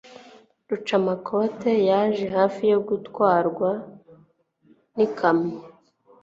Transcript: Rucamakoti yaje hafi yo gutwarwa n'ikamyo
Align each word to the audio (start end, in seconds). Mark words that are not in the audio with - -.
Rucamakoti 0.69 1.71
yaje 1.89 2.25
hafi 2.37 2.63
yo 2.71 2.79
gutwarwa 2.87 3.69
n'ikamyo 4.95 5.59